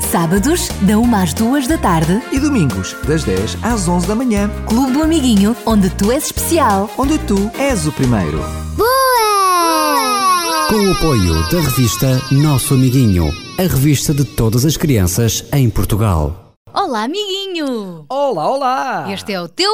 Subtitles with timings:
[0.00, 4.50] Sábados, da 1 às 2 da tarde, E domingos, das 10 às 11 da manhã,
[4.66, 6.90] Clube do Amiguinho, onde tu és especial.
[6.98, 8.38] onde tu és o primeiro.
[8.76, 10.66] Boa!
[10.68, 16.54] Com o apoio da revista Nosso Amiguinho, a revista de todas as crianças em Portugal.
[16.74, 18.04] Olá, amiguinho!
[18.08, 19.12] Olá, olá!
[19.12, 19.70] Este é o teu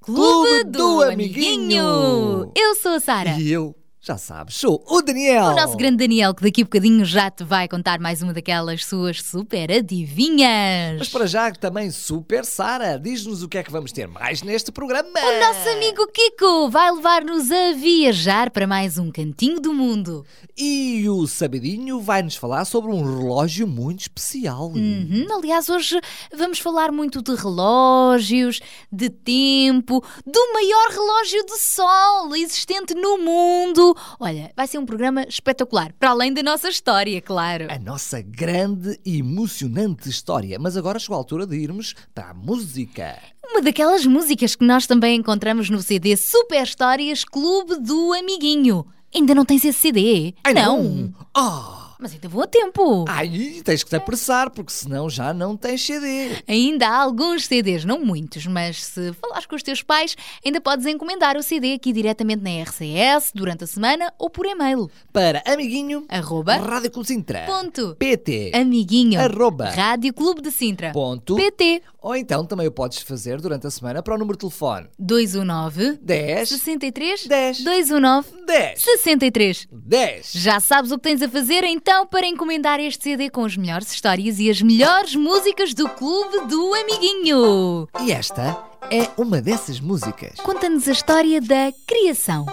[0.00, 1.84] Clube, Clube do, do Amiguinho.
[1.84, 2.52] Amiguinho.
[2.56, 3.30] Eu sou a Sara.
[3.38, 3.74] E eu,
[4.06, 5.46] já sabes, sou o Daniel.
[5.46, 8.84] O nosso grande Daniel, que daqui a bocadinho já te vai contar mais uma daquelas
[8.84, 10.98] suas super adivinhas.
[11.00, 14.70] Mas para já também super Sara, diz-nos o que é que vamos ter mais neste
[14.70, 15.08] programa.
[15.08, 20.24] O nosso amigo Kiko vai levar-nos a viajar para mais um cantinho do mundo.
[20.56, 24.68] E o Sabidinho vai-nos falar sobre um relógio muito especial.
[24.68, 26.00] Uhum, Aliás, hoje
[26.32, 33.95] vamos falar muito de relógios, de tempo, do maior relógio de sol existente no mundo.
[34.18, 37.66] Olha, vai ser um programa espetacular, para além da nossa história, claro.
[37.70, 40.58] A nossa grande e emocionante história.
[40.58, 43.18] Mas agora chegou a altura de irmos para a música.
[43.44, 48.86] Uma daquelas músicas que nós também encontramos no CD Super Histórias Clube do Amiguinho.
[49.14, 50.34] Ainda não tens esse CD?
[50.44, 51.14] Ai não!
[51.34, 51.85] Ah!
[51.98, 53.04] Mas ainda vou a tempo.
[53.08, 56.42] Ai, tens que te apressar, porque senão já não tens CD.
[56.46, 60.86] Ainda há alguns CDs, não muitos, mas se falares com os teus pais, ainda podes
[60.86, 64.90] encomendar o CD aqui diretamente na RCS durante a semana ou por e-mail.
[65.12, 66.56] Para amiguinho, Arroba.
[66.56, 67.44] Rádio Clube Sintra.
[67.46, 67.96] Ponto.
[67.98, 68.52] PT.
[68.54, 69.20] Amiguinho.
[69.20, 69.70] Arroba.
[69.70, 70.92] Rádio Clube de Sintra.
[70.92, 71.34] Ponto.
[71.34, 71.82] PT.
[72.06, 75.98] Ou então também o podes fazer durante a semana para o número de telefone 219
[76.00, 77.64] 10 63 10.
[77.64, 79.68] 219 10 63.
[79.72, 80.30] 10.
[80.34, 83.90] Já sabes o que tens a fazer então para encomendar este CD com as melhores
[83.90, 87.88] histórias e as melhores músicas do Clube do Amiguinho.
[88.00, 88.56] E esta
[88.88, 90.38] é uma dessas músicas.
[90.44, 92.46] Conta-nos a história da criação.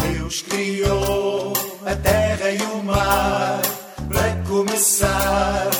[0.00, 1.52] Deus criou
[1.84, 3.60] a terra e o mar
[4.08, 5.77] para começar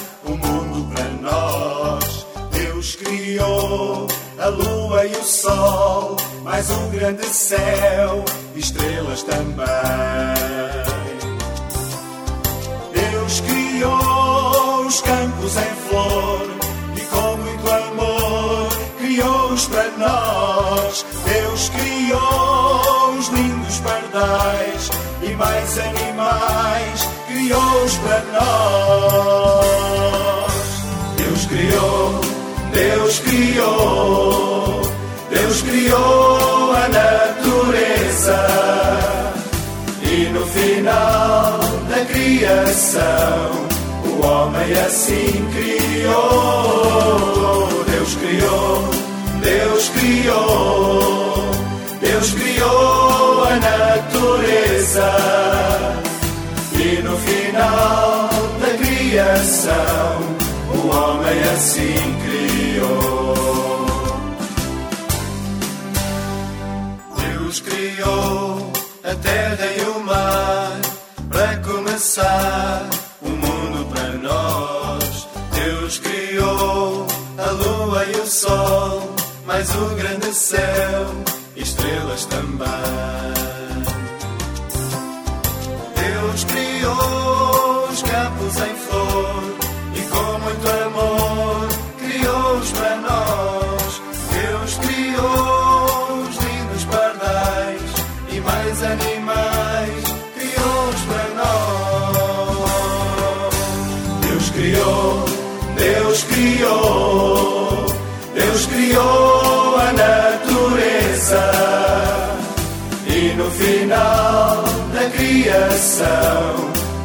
[3.38, 8.24] criou a lua e o sol, mais um grande céu,
[8.56, 9.66] estrelas também.
[12.92, 16.48] Deus criou os campos em flor
[16.96, 18.68] e com muito amor
[18.98, 21.06] criou-os para nós.
[21.24, 24.90] Deus criou os lindos pardais
[25.22, 29.67] e mais animais criou-os para nós.
[32.72, 34.82] Deus criou,
[35.30, 38.46] Deus criou a natureza.
[40.02, 41.58] E no final
[41.88, 43.50] da criação,
[44.04, 46.88] o homem assim criou.
[47.90, 48.90] Deus criou,
[49.42, 51.50] Deus criou,
[52.00, 55.10] Deus criou a natureza.
[56.72, 58.28] E no final
[58.60, 60.38] da criação,
[60.98, 63.36] homem assim criou.
[67.16, 68.72] Deus criou
[69.04, 70.80] a terra e o mar
[71.30, 72.88] para começar
[73.22, 75.28] o mundo para nós.
[75.52, 77.06] Deus criou
[77.38, 79.14] a lua e o sol,
[79.46, 81.06] mais o grande céu,
[81.56, 83.47] estrelas também.
[108.98, 111.50] Criou a natureza.
[113.06, 116.54] E no final da criação,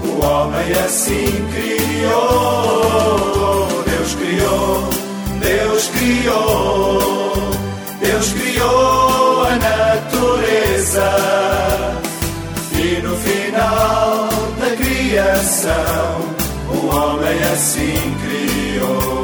[0.03, 2.63] o homem assim criou.
[3.85, 4.89] Deus criou,
[5.39, 7.51] Deus criou,
[7.99, 11.09] Deus criou a natureza.
[12.75, 14.29] E no final
[14.59, 16.21] da criação,
[16.69, 19.22] o homem assim criou.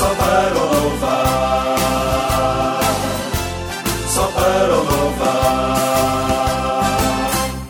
[0.00, 1.76] Só para louvar.
[4.08, 5.00] Só para louvar.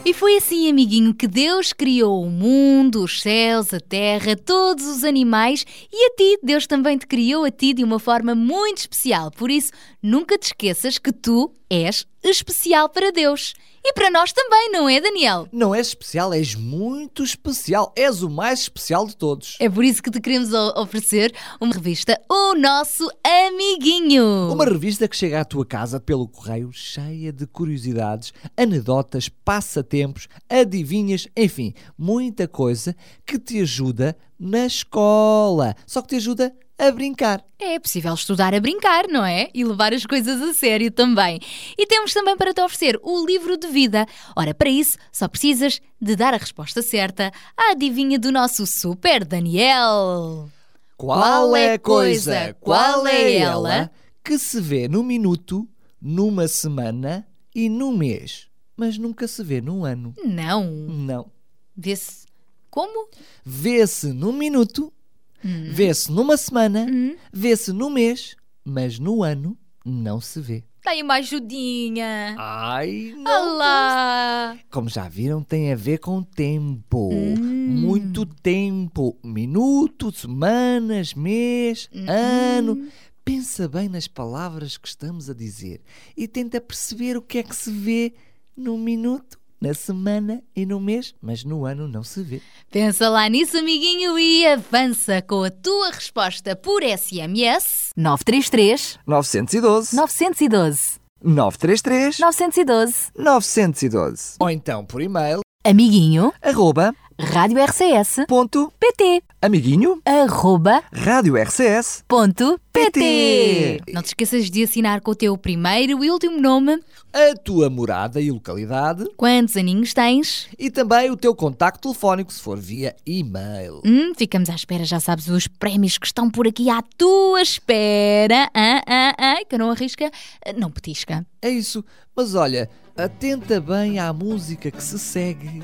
[0.04, 5.02] E foi assim, amiguinho, que Deus criou o mundo, os céus, a terra, todos os
[5.02, 6.38] animais e a ti.
[6.40, 9.32] Deus também te criou a ti de uma forma muito especial.
[9.32, 13.54] Por isso, nunca te esqueças que tu és especial para Deus.
[13.82, 15.48] E para nós também, não é, Daniel?
[15.50, 17.92] Não és especial, és muito especial.
[17.96, 19.56] És o mais especial de todos.
[19.58, 24.52] É por isso que te queremos oferecer uma revista, o nosso amiguinho.
[24.52, 31.26] Uma revista que chega à tua casa pelo correio cheia de curiosidades, anedotas, passatempos, adivinhas,
[31.34, 32.94] enfim, muita coisa
[33.24, 35.74] que te ajuda na escola.
[35.86, 37.44] Só que te ajuda a brincar.
[37.58, 39.50] É possível estudar a brincar, não é?
[39.52, 41.38] E levar as coisas a sério também.
[41.76, 44.06] E temos também para te oferecer o livro de vida.
[44.34, 49.26] Ora, para isso, só precisas de dar a resposta certa à adivinha do nosso Super
[49.26, 50.48] Daniel.
[50.96, 53.90] Qual é a coisa, qual é ela
[54.24, 55.68] que se vê no minuto,
[56.00, 60.14] numa semana e num mês, mas nunca se vê num ano?
[60.24, 60.64] Não.
[60.70, 61.30] Não.
[61.76, 62.26] Vê-se.
[62.70, 63.08] Como?
[63.44, 64.92] Vê-se num minuto,
[65.42, 66.86] vê-se numa semana,
[67.32, 70.64] vê-se no mês, mas no ano não se vê.
[70.82, 72.34] Dá aí uma ajudinha.
[72.38, 73.54] Ai, não.
[73.54, 74.58] Olá!
[74.70, 77.10] Como já viram, tem a ver com tempo.
[77.12, 79.16] Muito tempo.
[79.22, 82.88] Minuto, semanas, mês, ano.
[83.22, 85.82] Pensa bem nas palavras que estamos a dizer
[86.16, 88.14] e tenta perceber o que é que se vê
[88.56, 92.40] num minuto, na semana e no mês, mas no ano não se vê.
[92.70, 97.90] Pensa lá nisso, amiguinho, e avança com a tua resposta por SMS.
[97.96, 105.40] 933 912 912 933 912 912 ou então por e-mail.
[105.62, 106.32] Amiguinho.
[106.40, 113.82] Arroba Rádio RCS ponto PT amiguinho arroba rádio RCS ponto PT.
[113.92, 116.80] Não te esqueças de assinar com o teu primeiro e último nome.
[117.12, 120.48] a tua morada e localidade Quantos aninhos tens?
[120.58, 123.82] e também o teu contacto telefónico se for via e-mail.
[123.84, 128.48] Hum, ficamos à espera, já sabes os prémios que estão por aqui à tua espera.
[128.54, 130.10] Ah, ah, ah, que não arrisca,
[130.56, 131.26] não petisca.
[131.42, 131.84] É isso,
[132.16, 135.62] mas olha, atenta bem à música que se segue,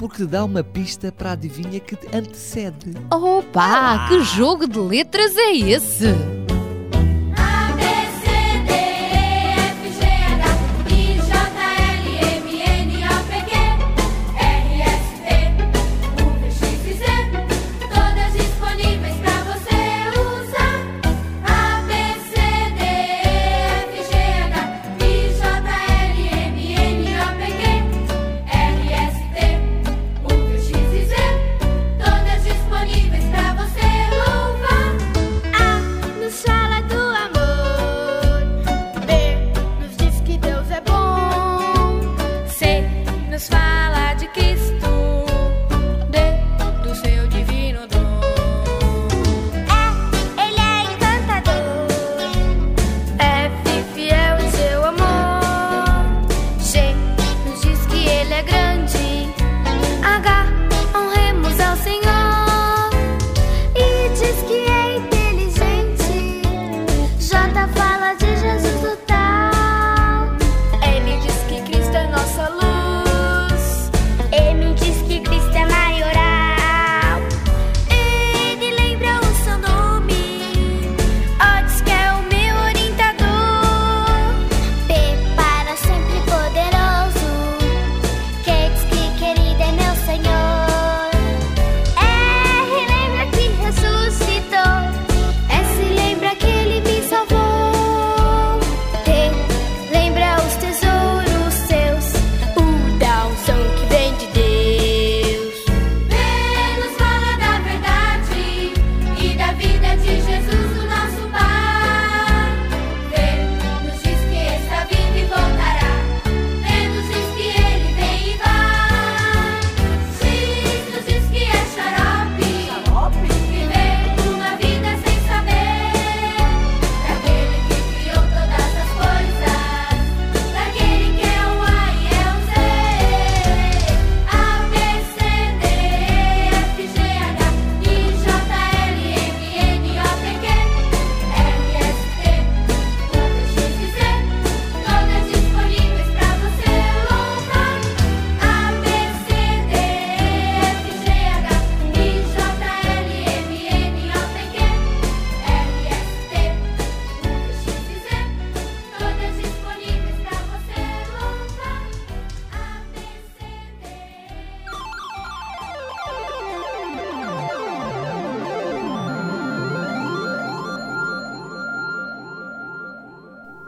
[0.00, 2.94] porque dá uma pista para a adivinha que te antecede.
[3.12, 6.06] Opa, que jogo de letras é esse?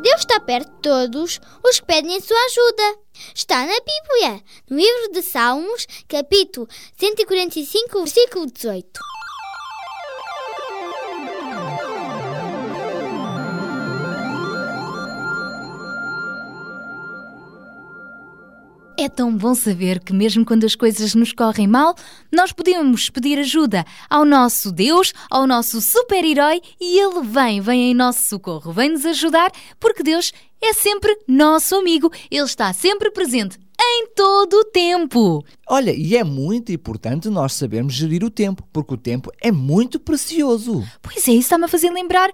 [0.03, 2.99] Deus está perto de todos os que pedem a sua ajuda.
[3.33, 6.67] Está na Bíblia, no livro de Salmos, capítulo
[6.99, 9.12] 145, versículo 18.
[19.03, 21.97] É tão bom saber que, mesmo quando as coisas nos correm mal,
[22.31, 27.95] nós podemos pedir ajuda ao nosso Deus, ao nosso super-herói e ele vem, vem em
[27.95, 30.33] nosso socorro, vem nos ajudar, porque Deus
[30.63, 35.45] é sempre nosso amigo, ele está sempre presente em todo o tempo.
[35.69, 39.99] Olha, e é muito importante nós sabermos gerir o tempo, porque o tempo é muito
[39.99, 40.81] precioso.
[41.03, 42.31] Pois é, isso está-me a fazer lembrar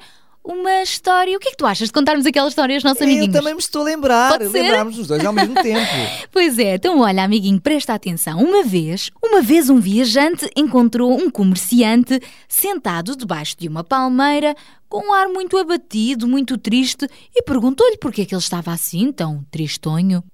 [0.51, 1.37] uma história.
[1.37, 3.35] O que é que tu achas de contarmos aquela história aos nossos Eu amiguinhos?
[3.35, 5.87] também me estou a lembrar, lembrarmos os dois ao mesmo tempo.
[6.33, 8.39] Pois é, então olha, amiguinho, presta atenção.
[8.41, 14.57] Uma vez, uma vez um viajante encontrou um comerciante sentado debaixo de uma palmeira
[14.89, 18.73] com um ar muito abatido, muito triste e perguntou-lhe por que é que ele estava
[18.73, 20.25] assim, tão tristonho.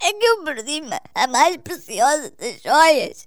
[0.00, 3.26] É que eu perdi-me a mais preciosa das joias.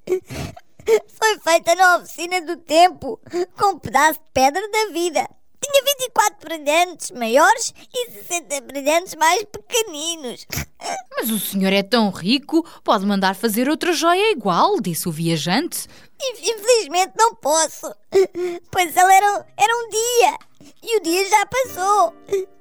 [1.07, 3.19] Foi feita na oficina do tempo,
[3.57, 5.27] com um pedaço de pedra da vida.
[5.61, 10.47] Tinha 24 brilhantes maiores e 60 brilhantes mais pequeninos.
[11.17, 15.85] Mas o senhor é tão rico, pode mandar fazer outra joia igual, disse o viajante.
[16.21, 17.93] Inf- Infelizmente não posso,
[18.71, 20.37] pois ele era, era um dia
[20.81, 22.13] e o dia já passou.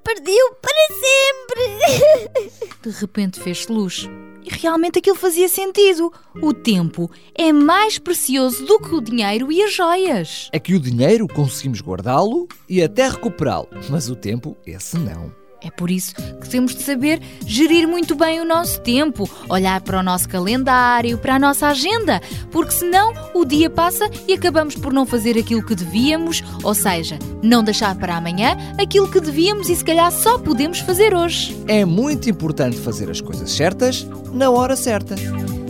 [0.03, 2.59] Perdi-o para sempre.
[2.81, 4.07] De repente fez-se luz.
[4.43, 6.11] E realmente aquilo fazia sentido.
[6.41, 10.49] O tempo é mais precioso do que o dinheiro e as joias.
[10.51, 15.38] É que o dinheiro conseguimos guardá-lo e até recuperá-lo, mas o tempo, esse não.
[15.61, 19.99] É por isso que temos de saber gerir muito bem o nosso tempo, olhar para
[19.99, 24.93] o nosso calendário, para a nossa agenda, porque senão o dia passa e acabamos por
[24.93, 29.75] não fazer aquilo que devíamos, ou seja, não deixar para amanhã aquilo que devíamos e
[29.75, 31.57] se calhar só podemos fazer hoje.
[31.67, 35.15] É muito importante fazer as coisas certas na hora certa.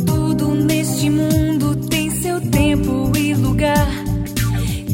[0.05, 3.87] Tudo neste mundo tem seu tempo e lugar.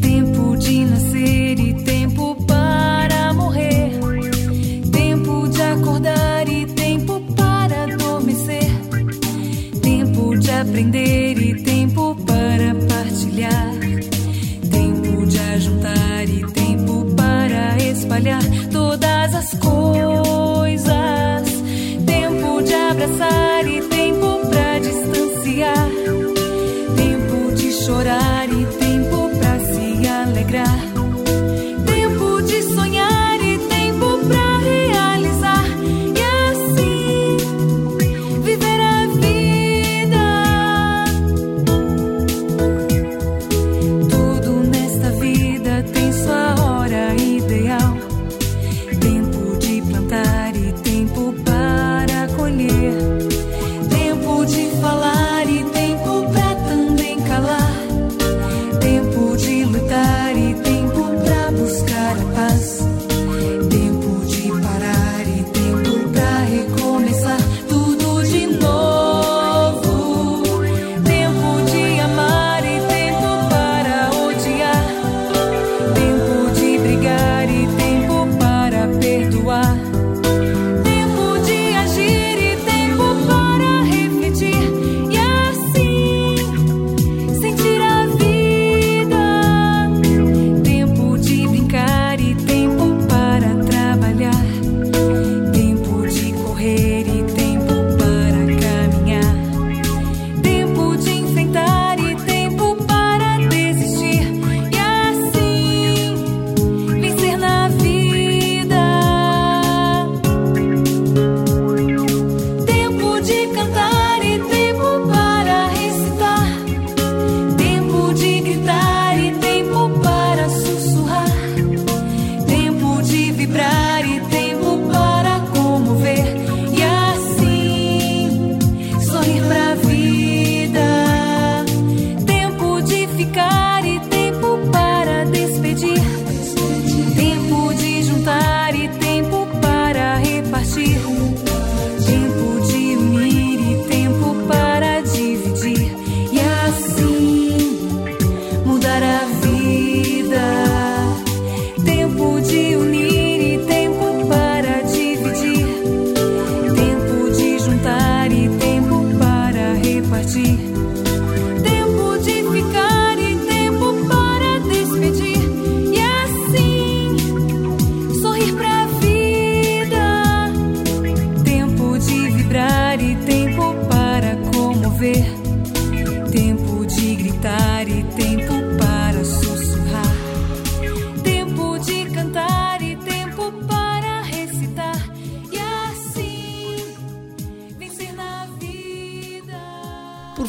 [0.01, 1.94] Tempo de nascer e tempo
[6.05, 8.69] acordar e tempo para adormecer.
[9.81, 13.73] Tempo de aprender e tempo para partilhar.
[14.71, 20.85] Tempo de ajuntar e tempo para espalhar todas as coisas.
[22.05, 24.24] Tempo de abraçar e tempo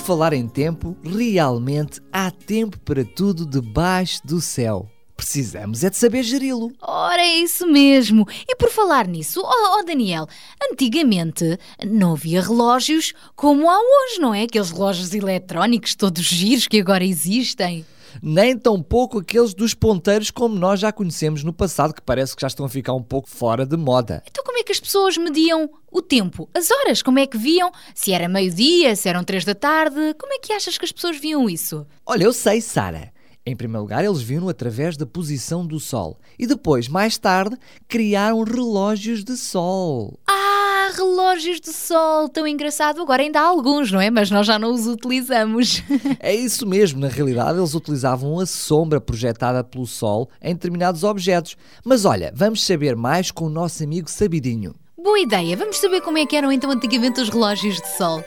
[0.06, 4.88] falar em tempo, realmente há tempo para tudo debaixo do céu.
[5.16, 6.70] Precisamos é de saber geri-lo.
[6.80, 8.24] Ora, é isso mesmo.
[8.48, 10.28] E por falar nisso, oh, oh, Daniel,
[10.70, 14.44] antigamente não havia relógios como há hoje, não é?
[14.44, 17.84] Aqueles relógios eletrónicos todos giros que agora existem.
[18.22, 22.42] Nem tão pouco aqueles dos ponteiros como nós já conhecemos no passado, que parece que
[22.42, 24.22] já estão a ficar um pouco fora de moda.
[24.28, 26.48] Então como é que as pessoas mediam o tempo?
[26.54, 27.02] As horas?
[27.02, 27.70] Como é que viam?
[27.94, 30.14] Se era meio-dia, se eram três da tarde?
[30.18, 31.86] Como é que achas que as pessoas viam isso?
[32.04, 33.12] Olha, eu sei, Sara.
[33.48, 36.18] Em primeiro lugar, eles viram através da posição do Sol.
[36.36, 37.56] E depois, mais tarde,
[37.86, 40.18] criaram relógios de Sol.
[40.28, 43.00] Ah, relógios de sol, tão engraçado.
[43.02, 44.10] Agora ainda há alguns, não é?
[44.10, 45.82] Mas nós já não os utilizamos.
[46.18, 51.56] É isso mesmo, na realidade eles utilizavam a sombra projetada pelo Sol em determinados objetos.
[51.84, 54.74] Mas olha, vamos saber mais com o nosso amigo Sabidinho.
[54.96, 58.24] Boa ideia, vamos saber como é que eram então antigamente os relógios de sol.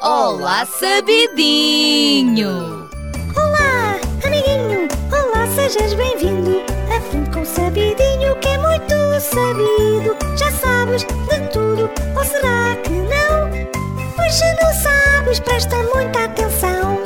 [0.00, 2.48] Olá, Sabidinho!
[3.36, 4.88] Olá, amiguinho!
[5.10, 6.62] Olá, sejas bem-vindo!
[6.94, 10.16] Aprende com o sabidinho que é muito sabido.
[10.38, 11.59] Já sabes de tudo,
[12.16, 13.50] ou será que não?
[14.16, 16.98] Pois não sabes, presta muita atenção.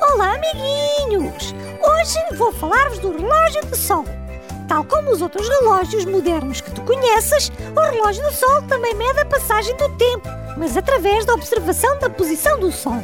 [0.00, 1.54] Olá, amiguinhos!
[1.82, 4.04] Hoje vou falar-vos do relógio de sol.
[4.68, 9.20] Tal como os outros relógios modernos que tu conheces, o relógio do sol também mede
[9.20, 13.02] a passagem do tempo, mas através da observação da posição do sol.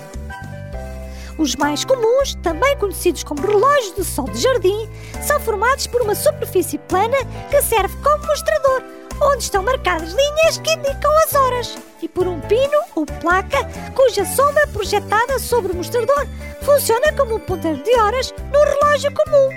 [1.37, 4.89] Os mais comuns, também conhecidos como relógios de sol de jardim,
[5.23, 7.17] são formados por uma superfície plana
[7.51, 8.83] que serve como mostrador,
[9.21, 13.59] onde estão marcadas linhas que indicam as horas, e por um pino ou placa
[13.95, 16.27] cuja sombra projetada sobre o mostrador
[16.63, 19.51] funciona como um ponteiro de horas no relógio comum.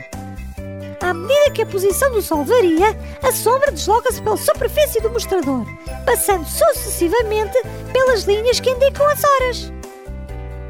[1.02, 5.65] À medida que a posição do Sol varia, a sombra desloca-se pela superfície do mostrador,
[6.06, 7.58] passando sucessivamente
[7.91, 9.73] pelas linhas que indicam as horas.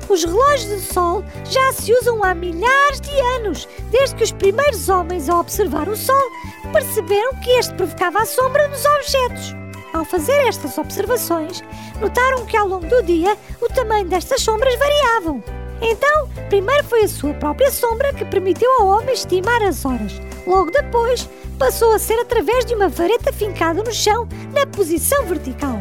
[0.09, 4.89] Os relógios de sol já se usam há milhares de anos, desde que os primeiros
[4.89, 6.29] homens, ao observar o Sol,
[6.73, 9.55] perceberam que este provocava a sombra nos objetos.
[9.93, 11.61] Ao fazer estas observações,
[12.01, 15.43] notaram que ao longo do dia o tamanho destas sombras variavam.
[15.79, 20.13] Então, primeiro foi a sua própria sombra que permitiu ao homem estimar as horas.
[20.47, 25.79] Logo depois, passou a ser através de uma vareta fincada no chão na posição vertical.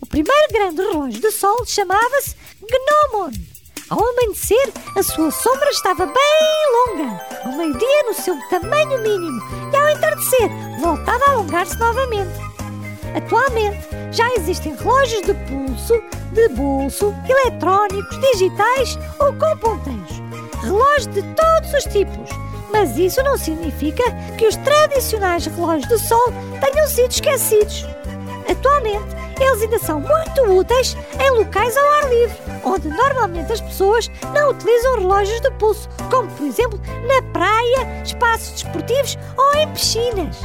[0.00, 3.47] O primeiro grande relógio de sol chamava-se Gnomon.
[3.90, 6.14] Ao amanhecer, a sua sombra estava bem
[6.74, 9.40] longa, ao meio-dia no seu tamanho mínimo
[9.72, 12.38] e ao entardecer voltava a alongar-se novamente.
[13.16, 15.94] Atualmente, já existem relógios de pulso,
[16.32, 20.22] de bolso, eletrónicos, digitais ou com ponteiros.
[20.62, 22.28] Relógios de todos os tipos.
[22.70, 24.02] Mas isso não significa
[24.36, 27.86] que os tradicionais relógios de sol tenham sido esquecidos.
[28.50, 34.10] Atualmente, eles ainda são muito úteis em locais ao ar livre, onde normalmente as pessoas
[34.34, 40.36] não utilizam relógios de pulso, como por exemplo na praia, espaços desportivos ou em piscinas.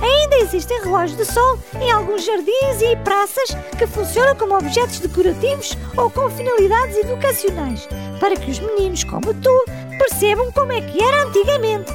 [0.00, 5.76] Ainda existem relógios de sol em alguns jardins e praças que funcionam como objetos decorativos
[5.96, 7.88] ou com finalidades educacionais,
[8.20, 9.64] para que os meninos como tu
[9.98, 11.92] percebam como é que era antigamente.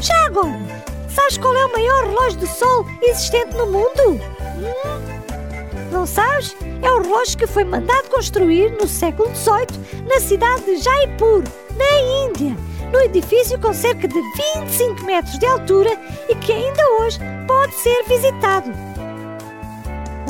[0.00, 0.58] Já agora,
[1.20, 4.20] sabes qual é o maior relógio de sol existente no mundo?
[4.56, 5.90] Hum?
[5.92, 6.56] Não sabes?
[6.82, 11.42] É o relógio que foi mandado construir no século XVIII na cidade de Jaipur,
[11.76, 12.56] na Índia
[12.90, 14.20] no edifício com cerca de
[14.64, 15.90] 25 metros de altura
[16.28, 18.68] e que ainda hoje pode ser visitado.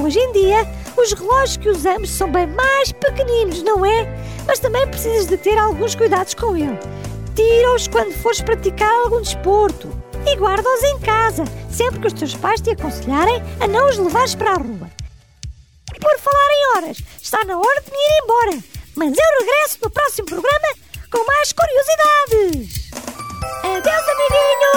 [0.04, 4.06] Hoje em dia, os relógios que usamos são bem mais pequeninos, não é?
[4.46, 6.78] Mas também precisas de ter alguns cuidados com ele.
[7.34, 12.60] Tira-os quando fores praticar algum desporto e guarda-os em casa, sempre que os teus pais
[12.60, 14.90] te aconselharem a não os levares para a rua.
[16.00, 18.58] Por falar em horas, está na hora de me ir embora,
[18.96, 20.68] mas eu regresso no próximo programa
[21.10, 22.90] com mais curiosidades.
[23.64, 24.72] Adeus, amiguinho!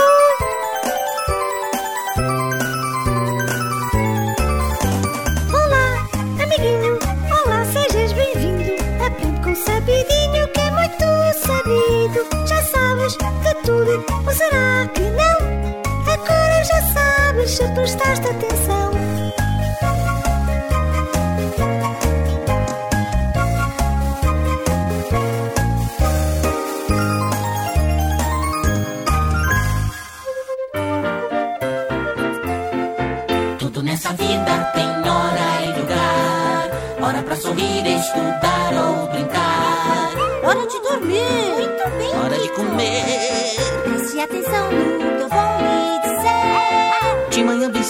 [5.53, 5.87] Olá,
[6.43, 6.99] amiguinho!
[7.45, 8.73] Olá, sejas bem-vindo!
[9.05, 11.05] Aprende com o sabidinho que é muito
[11.45, 12.47] sabido.
[12.47, 15.12] Já sabes de tudo, ou será que
[17.47, 18.91] sabes se prestaste atenção.
[33.59, 36.69] Tudo nessa vida tem hora e lugar.
[37.01, 38.52] Hora pra sorrir, estudar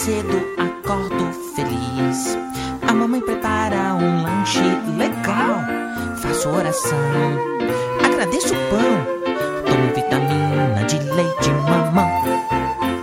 [0.04, 2.36] cedo, acordo, feliz.
[2.86, 4.60] A mamãe prepara um lanche
[4.98, 5.64] legal.
[6.20, 6.98] Faço oração,
[8.04, 9.64] agradeço o pão.
[9.64, 12.10] Tomo vitamina de leite mamão.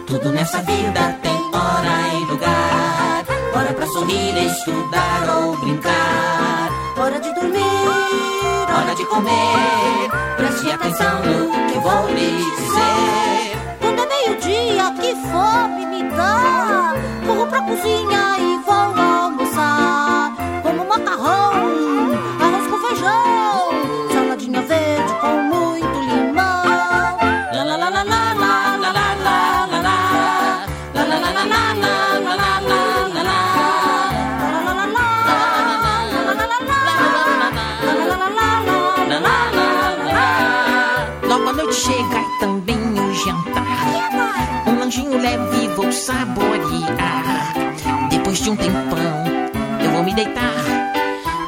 [0.06, 3.26] Tudo nessa vida tem hora e lugar.
[3.56, 6.70] Hora pra sorrir, estudar ou brincar.
[7.00, 7.88] Hora de dormir,
[8.78, 10.12] hora de comer.
[10.38, 12.91] Preste atenção no que vou lhe dizer.
[17.68, 19.11] 乌黑乌黑的。
[48.52, 49.24] Um tempão,
[49.82, 50.54] eu vou me deitar.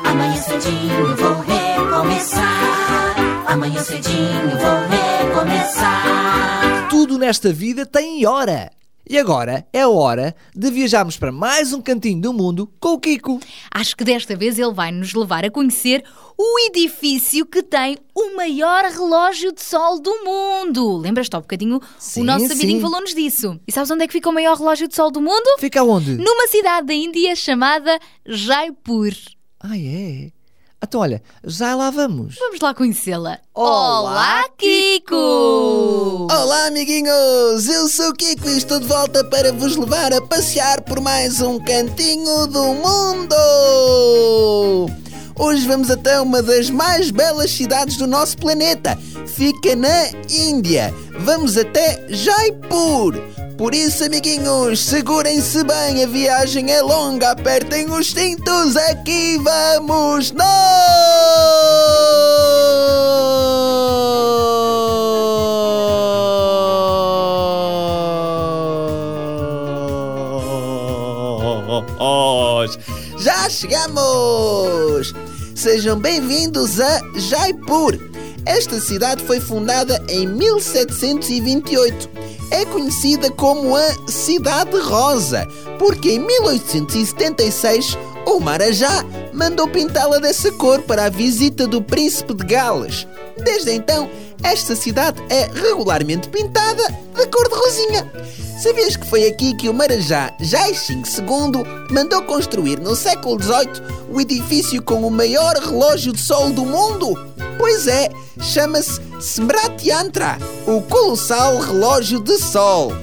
[0.06, 3.16] Amanhã cedinho vou recomeçar.
[3.46, 4.80] Amanhã cedinho vou
[5.28, 6.88] recomeçar.
[6.90, 8.72] Tudo nesta vida tem hora.
[9.14, 13.00] E agora é a hora de viajarmos para mais um cantinho do mundo com o
[13.00, 13.40] Kiko.
[13.70, 16.04] Acho que desta vez ele vai nos levar a conhecer
[16.36, 20.98] o edifício que tem o maior relógio de sol do mundo.
[20.98, 21.80] Lembras-te há um bocadinho?
[22.00, 23.60] Sim, o nosso sabidinho falou-nos disso.
[23.68, 25.60] E sabes onde é que fica o maior relógio de sol do mundo?
[25.60, 26.16] Fica onde?
[26.18, 29.14] Numa cidade da Índia chamada Jaipur.
[29.60, 30.32] Ah, é?
[30.84, 32.36] Então, olha, já lá vamos.
[32.38, 33.40] Vamos lá conhecê-la.
[33.54, 36.28] Olá, Kiko!
[36.30, 37.70] Olá, amiguinhos!
[37.70, 41.40] Eu sou o Kiko e estou de volta para vos levar a passear por mais
[41.40, 43.34] um cantinho do mundo!
[45.36, 48.98] Hoje vamos até uma das mais belas cidades do nosso planeta.
[49.28, 50.94] Fica na Índia.
[51.20, 53.16] Vamos até Jaipur.
[53.58, 60.54] Por isso, amiguinhos, segurem-se bem, a viagem é longa, apertem os cintos, aqui vamos nós!
[73.20, 75.14] Já chegamos!
[75.64, 77.98] Sejam bem-vindos a Jaipur.
[78.46, 82.10] Esta cidade foi fundada em 1728.
[82.52, 85.48] É conhecida como a Cidade Rosa,
[85.80, 92.46] porque em 1876 o Marajá mandou pintá-la dessa cor para a visita do príncipe de
[92.46, 93.08] Gales.
[93.42, 94.10] Desde então,
[94.44, 96.84] esta cidade é regularmente pintada
[97.16, 98.12] de cor de rosinha.
[98.62, 104.22] Sabias que foi aqui que o Marajá Jaixing II mandou construir no século XVIII o
[104.22, 107.14] edifício com o maior relógio de sol do mundo?
[107.58, 112.94] Pois é, chama-se Smrat Yantra, o colossal relógio de sol.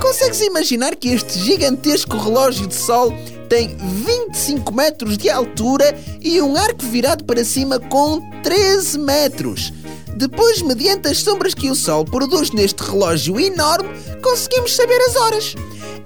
[0.00, 3.12] Consegues imaginar que este gigantesco relógio de sol
[3.50, 9.72] tem 25 metros de altura e um arco virado para cima com 13 metros?
[10.16, 13.88] Depois, mediante as sombras que o Sol produz neste relógio enorme,
[14.22, 15.54] conseguimos saber as horas.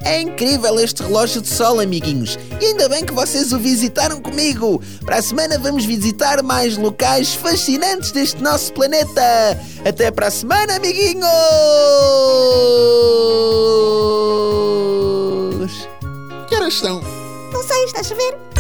[0.01, 2.39] É incrível este relógio de sol, amiguinhos.
[2.61, 4.83] E ainda bem que vocês o visitaram comigo.
[5.05, 9.23] Para a semana vamos visitar mais locais fascinantes deste nosso planeta.
[9.85, 11.25] Até para a semana, amiguinhos!
[16.49, 17.24] Que horas são?
[17.55, 18.54] Não sei, está a chover.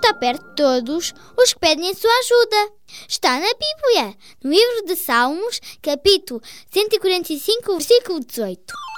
[0.00, 2.72] Está perto de todos os que pedem a sua ajuda.
[3.06, 8.89] Está na Bíblia, no livro de Salmos, capítulo 145, versículo 18.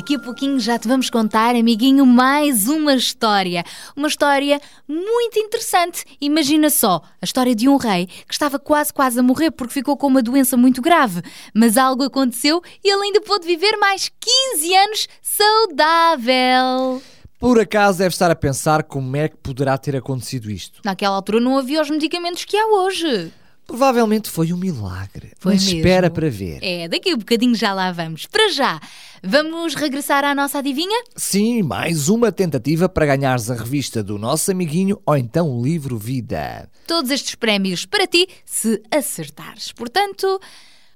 [0.00, 3.62] Daqui a pouquinho já te vamos contar, amiguinho, mais uma história.
[3.94, 4.58] Uma história
[4.88, 6.06] muito interessante.
[6.18, 9.98] Imagina só, a história de um rei que estava quase, quase a morrer porque ficou
[9.98, 11.20] com uma doença muito grave.
[11.52, 14.10] Mas algo aconteceu e ele ainda pôde viver mais
[14.54, 17.02] 15 anos saudável.
[17.38, 20.80] Por acaso deve estar a pensar como é que poderá ter acontecido isto?
[20.82, 23.30] Naquela altura não havia os medicamentos que há hoje.
[23.70, 25.30] Provavelmente foi um milagre.
[25.38, 25.78] Foi Mas mesmo.
[25.78, 26.58] espera para ver.
[26.60, 28.26] É, daqui a um bocadinho já lá vamos.
[28.26, 28.80] Para já,
[29.22, 31.04] vamos regressar à nossa adivinha?
[31.14, 35.96] Sim, mais uma tentativa para ganhares a revista do nosso amiguinho ou então o livro
[35.96, 36.68] Vida.
[36.84, 39.70] Todos estes prémios para ti se acertares.
[39.70, 40.40] Portanto,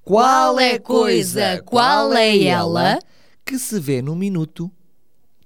[0.03, 2.99] Qual é a coisa, qual é ela
[3.47, 4.69] que se vê num minuto,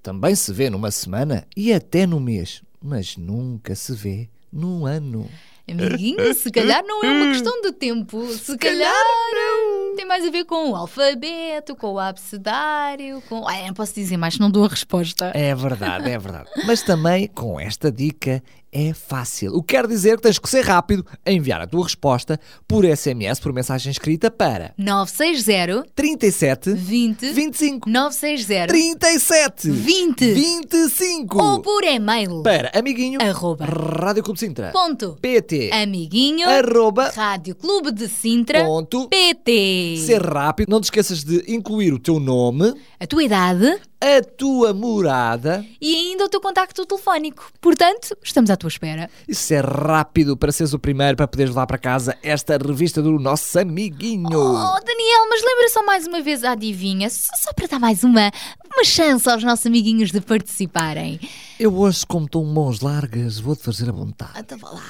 [0.03, 5.29] também se vê numa semana e até no mês, mas nunca se vê num ano?
[5.71, 8.27] Amiguinho, se calhar não é uma questão de tempo.
[8.29, 13.47] Se, calhar, hum, tem mais a ver com o alfabeto, com o abecedário, com.
[13.47, 15.33] Ai, não posso dizer mais, não dou a resposta.
[15.35, 16.49] É verdade, é verdade.
[16.67, 19.55] Mas também com esta dica é fácil.
[19.55, 22.85] O que quer dizer que tens que ser rápido a enviar a tua resposta por
[22.85, 31.85] SMS, por mensagem escrita para 960 37 20 25 960 37 20 25 ou por
[31.85, 32.43] e-mail.
[32.43, 33.65] Para amiguinho arroba.
[33.65, 34.71] Rádio Clube Sintra.
[34.73, 35.17] Ponto.
[35.21, 36.49] PT amiguinho.
[36.49, 37.11] Arroba.
[37.15, 38.65] Rádio Clube de Sintra.
[38.65, 39.09] Ponto.
[39.09, 40.69] PT ser rápido.
[40.69, 45.65] Não te esqueças de incluir o teu nome, a tua idade a tua morada.
[45.81, 47.51] e ainda o teu contacto telefónico.
[47.61, 49.11] Portanto, estamos à tua espera.
[49.27, 53.19] Isso é rápido para seres o primeiro para poderes levar para casa esta revista do
[53.19, 54.29] nosso amiguinho.
[54.31, 58.31] Oh, Daniel, mas lembra só mais uma vez a adivinha, só, para dar mais uma,
[58.73, 61.19] uma chance aos nossos amiguinhos de participarem.
[61.59, 64.39] Eu hoje, como estou mãos largas, vou-te fazer a vontade.
[64.39, 64.85] Então vá lá.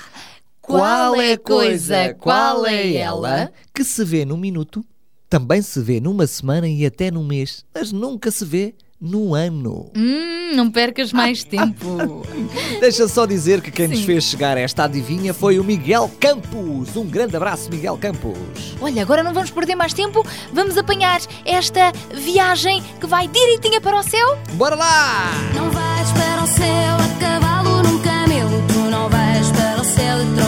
[0.61, 4.85] Qual é a coisa, qual é ela que se vê num minuto,
[5.31, 9.91] também se vê numa semana e até num mês, mas nunca se vê num ano?
[9.97, 12.23] Hum, não percas mais tempo.
[12.81, 14.07] Deixa só dizer que quem nos Sim.
[14.07, 16.97] fez chegar a esta adivinha foi o Miguel Campos.
[16.97, 18.37] Um grande abraço, Miguel Campos.
[18.81, 23.97] Olha, agora não vamos perder mais tempo, vamos apanhar esta viagem que vai direitinha para
[23.99, 24.39] o céu.
[24.55, 25.33] Bora lá!
[25.55, 28.63] Não vais para o céu a cavalo num camelo.
[28.69, 30.48] Tu não vais para o céu de.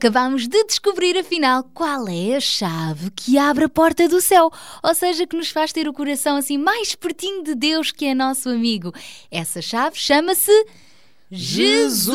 [0.00, 4.50] Acabámos de descobrir afinal qual é a chave que abre a porta do céu,
[4.82, 8.14] ou seja, que nos faz ter o coração assim mais pertinho de Deus, que é
[8.14, 8.94] nosso amigo.
[9.30, 10.50] Essa chave chama-se
[11.30, 12.14] Jesus,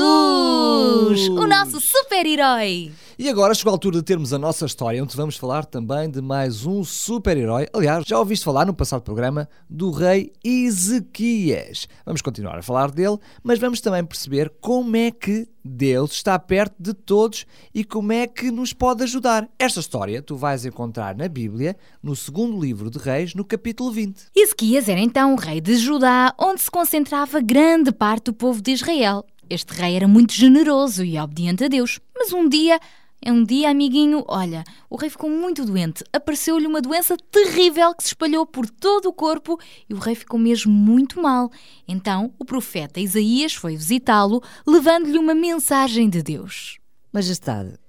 [1.30, 2.91] o nosso super-herói.
[3.17, 6.21] E agora chegou a altura de termos a nossa história, onde vamos falar também de
[6.21, 7.65] mais um super-herói.
[7.71, 11.88] Aliás, já ouviste falar no passado programa do rei Ezequias.
[12.06, 16.75] Vamos continuar a falar dele, mas vamos também perceber como é que Deus está perto
[16.78, 19.47] de todos e como é que nos pode ajudar.
[19.58, 24.25] Esta história tu vais encontrar na Bíblia, no segundo livro de Reis, no capítulo 20.
[24.36, 28.71] Ezequias era então o rei de Judá, onde se concentrava grande parte do povo de
[28.71, 29.25] Israel.
[29.49, 32.78] Este rei era muito generoso e obediente a Deus, mas um dia
[33.26, 36.04] é um dia, amiguinho, olha, o rei ficou muito doente.
[36.14, 39.60] Apareceu-lhe uma doença terrível que se espalhou por todo o corpo
[39.90, 41.52] e o rei ficou mesmo muito mal.
[41.88, 46.78] Então o profeta Isaías foi visitá-lo, levando-lhe uma mensagem de Deus.
[47.12, 47.80] Majestade,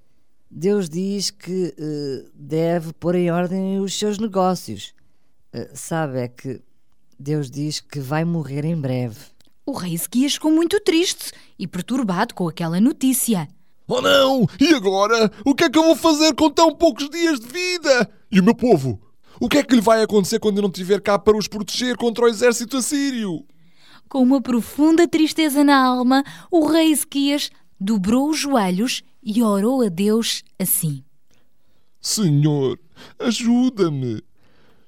[0.51, 4.95] Deus diz que eh, deve pôr em ordem os seus negócios.
[5.53, 6.63] Eh, sabe, é que
[7.19, 9.21] Deus diz que vai morrer em breve.
[9.67, 13.47] O rei Ezequias ficou muito triste e perturbado com aquela notícia.
[13.89, 14.47] Oh não!
[14.61, 15.31] E agora?
[15.45, 18.11] O que é que eu vou fazer com tão poucos dias de vida?
[18.31, 19.01] E o meu povo?
[19.41, 21.97] O que é que lhe vai acontecer quando eu não estiver cá para os proteger
[21.97, 23.45] contra o exército assírio?
[24.09, 29.89] Com uma profunda tristeza na alma, o rei Ezequias dobrou os joelhos e orou a
[29.89, 31.05] Deus assim:
[32.01, 32.79] Senhor,
[33.19, 34.23] ajuda-me.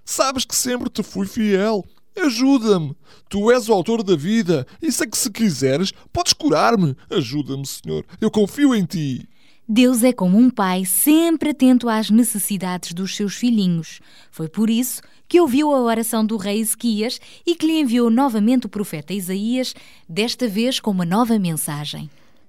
[0.04, 1.84] Sabes que sempre te fui fiel.
[2.18, 2.96] Ajuda-me.
[3.28, 6.96] Tu és o autor da vida e sei que se quiseres, podes curar-me.
[7.10, 8.04] Ajuda-me, Senhor.
[8.20, 9.28] Eu confio em ti.
[9.70, 14.00] Deus é como um pai sempre atento às necessidades dos seus filhinhos.
[14.30, 18.64] Foi por isso que ouviu a oração do rei Ezequias e que lhe enviou novamente
[18.64, 19.74] o profeta Isaías,
[20.08, 22.08] desta vez com uma nova mensagem.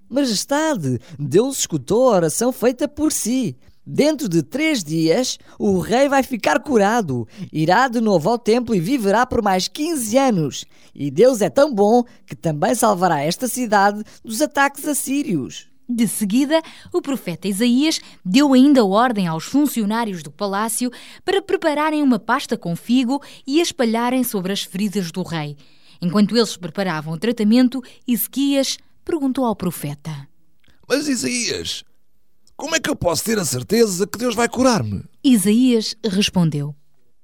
[0.09, 3.55] Majestade, Deus escutou a oração feita por si.
[3.91, 8.79] Dentro de três dias, o rei vai ficar curado, irá de novo ao templo e
[8.79, 10.65] viverá por mais 15 anos.
[10.93, 15.67] E Deus é tão bom que também salvará esta cidade dos ataques assírios.
[15.89, 16.61] De seguida,
[16.93, 20.91] o profeta Isaías deu ainda ordem aos funcionários do palácio
[21.25, 25.57] para prepararem uma pasta com figo e a espalharem sobre as feridas do rei.
[25.99, 30.11] Enquanto eles preparavam o tratamento, Ezequias perguntou ao profeta:
[30.87, 31.83] Mas Isaías,
[32.59, 35.05] como é que eu posso ter a certeza que Deus vai curar-me?
[35.23, 36.75] Isaías respondeu: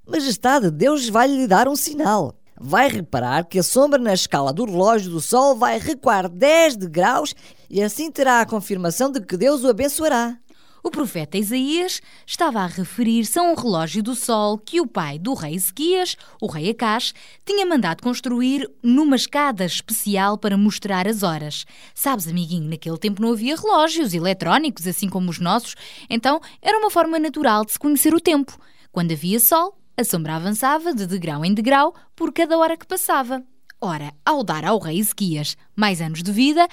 [0.07, 2.33] Majestade, Deus vai lhe dar um sinal.
[2.57, 7.35] Vai reparar que a sombra na escala do relógio do Sol vai recuar 10 degraus
[7.69, 10.37] e assim terá a confirmação de que Deus o abençoará.
[10.85, 15.33] O profeta Isaías estava a referir-se a um relógio do sol que o pai do
[15.33, 17.11] rei Ezequias, o rei Acás,
[17.43, 21.65] tinha mandado construir numa escada especial para mostrar as horas.
[21.95, 25.73] Sabes, amiguinho, naquele tempo não havia relógios eletrónicos assim como os nossos,
[26.07, 28.55] então era uma forma natural de se conhecer o tempo.
[28.91, 33.43] Quando havia sol, a sombra avançava de degrau em degrau por cada hora que passava.
[33.81, 36.65] Ora, ao dar ao rei Ezequias mais anos de vida,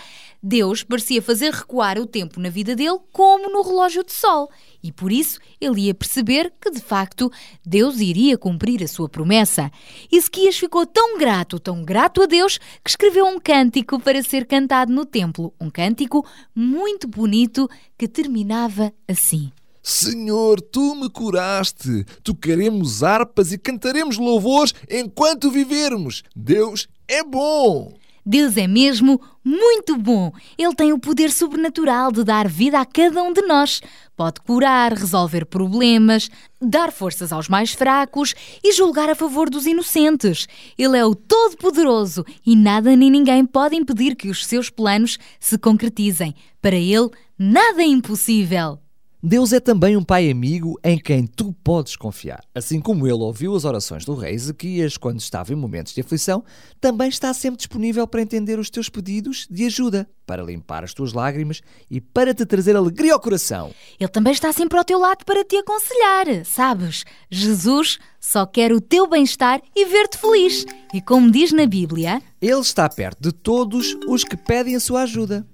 [0.42, 4.48] Deus parecia fazer recuar o tempo na vida dele como no relógio de sol.
[4.82, 7.30] E por isso ele ia perceber que, de facto,
[7.66, 9.70] Deus iria cumprir a sua promessa.
[10.10, 14.92] Ezequias ficou tão grato, tão grato a Deus, que escreveu um cântico para ser cantado
[14.92, 15.52] no templo.
[15.60, 19.52] Um cântico muito bonito que terminava assim.
[19.82, 22.04] Senhor, tu me curaste.
[22.22, 26.22] Tocaremos harpas e cantaremos louvores enquanto vivermos.
[26.36, 27.92] Deus é bom.
[28.24, 30.30] Deus é mesmo muito bom.
[30.56, 33.82] Ele tem o poder sobrenatural de dar vida a cada um de nós.
[34.16, 36.30] Pode curar, resolver problemas,
[36.60, 40.46] dar forças aos mais fracos e julgar a favor dos inocentes.
[40.78, 45.58] Ele é o Todo-Poderoso e nada nem ninguém pode impedir que os seus planos se
[45.58, 46.32] concretizem.
[46.60, 48.81] Para ele, nada é impossível.
[49.24, 52.42] Deus é também um pai amigo em quem tu podes confiar.
[52.52, 56.42] Assim como ele ouviu as orações do rei Ezequias quando estava em momentos de aflição,
[56.80, 61.12] também está sempre disponível para entender os teus pedidos de ajuda, para limpar as tuas
[61.12, 63.72] lágrimas e para te trazer alegria ao coração.
[64.00, 67.04] Ele também está sempre ao teu lado para te aconselhar, sabes?
[67.30, 70.66] Jesus só quer o teu bem-estar e ver-te feliz.
[70.92, 75.02] E como diz na Bíblia, Ele está perto de todos os que pedem a sua
[75.02, 75.46] ajuda.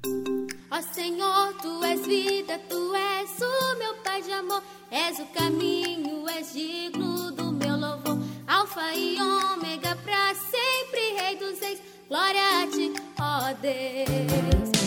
[0.71, 6.29] Ó Senhor, tu és vida, tu és o meu Pai de amor, és o caminho,
[6.29, 8.19] és digno do meu louvor.
[8.47, 14.78] Alfa e ômega, pra sempre, Rei dos Reis, glória a ti, ó Deus.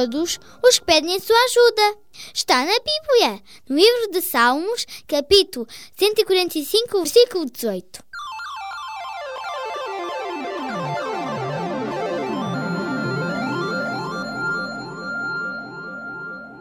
[0.00, 1.98] Todos os que pedem a sua ajuda.
[2.32, 8.10] Está na Bíblia, no livro de Salmos, capítulo 145, versículo 18.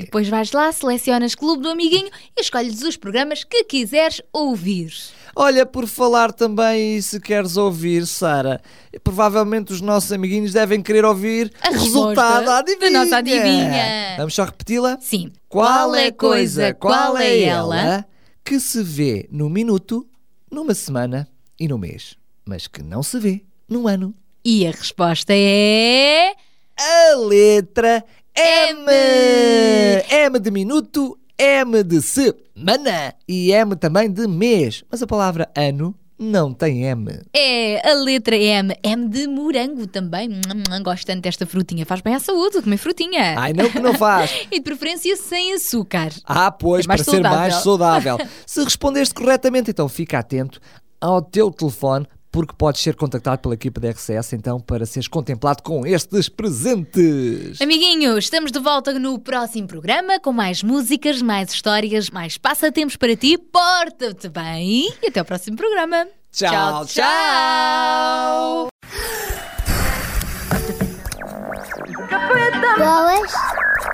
[0.00, 4.90] Depois vais lá, selecionas Clube do Amiguinho e escolhes os programas que quiseres ouvir.
[5.34, 8.60] Olha, por falar também, e se queres ouvir, Sara,
[9.04, 12.90] provavelmente os nossos amiguinhos devem querer ouvir A resultado adivinha.
[12.92, 14.16] da nossa adivinha.
[14.18, 14.98] Vamos só repeti-la?
[15.00, 15.30] Sim.
[15.48, 18.04] Qual é a coisa, qual é ela
[18.44, 20.06] que se vê no minuto,
[20.50, 21.28] numa semana
[21.58, 24.14] e no mês, mas que não se vê num ano?
[24.44, 26.32] E a resposta é.
[26.76, 28.02] A letra
[28.34, 28.86] M!
[30.10, 34.84] M de minuto, M de semana e M também de mês.
[34.90, 37.18] Mas a palavra ano não tem M.
[37.34, 38.76] É a letra M.
[38.82, 40.28] M de morango também.
[40.84, 41.86] Gosto tanto desta frutinha.
[41.86, 43.36] Faz bem à saúde comer frutinha.
[43.38, 44.30] Ai, não que não faz.
[44.52, 46.10] e de preferência sem açúcar.
[46.26, 48.18] Ah, pois, É para ser mais saudável.
[48.18, 48.28] saudável.
[48.44, 50.60] Se respondeste corretamente, então fica atento
[51.00, 55.62] ao teu telefone, porque podes ser contactado pela equipa da RCS, então, para seres contemplado
[55.62, 57.60] com estes presentes.
[57.60, 63.16] Amiguinhos, estamos de volta no próximo programa com mais músicas, mais histórias, mais passatempos para
[63.16, 63.36] ti.
[63.36, 66.06] Porta-te bem e até ao próximo programa.
[66.32, 68.68] Tchau, tchau.
[72.78, 73.69] Boas?